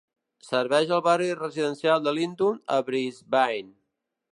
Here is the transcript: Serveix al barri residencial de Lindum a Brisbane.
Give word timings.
Serveix 0.45 0.93
al 0.97 1.03
barri 1.09 1.29
residencial 1.41 2.03
de 2.09 2.17
Lindum 2.21 2.59
a 2.79 2.83
Brisbane. 2.91 3.75